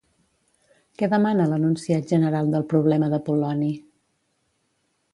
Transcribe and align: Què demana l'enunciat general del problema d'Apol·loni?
Què 1.01 1.09
demana 1.11 1.45
l'enunciat 1.51 2.15
general 2.15 2.51
del 2.57 2.67
problema 2.75 3.13
d'Apol·loni? 3.15 3.73